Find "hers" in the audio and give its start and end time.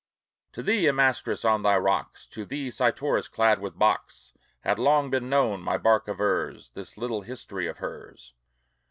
7.77-8.33